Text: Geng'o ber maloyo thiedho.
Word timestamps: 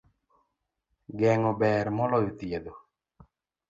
Geng'o 1.21 1.53
ber 1.61 1.85
maloyo 2.01 2.31
thiedho. 2.41 2.73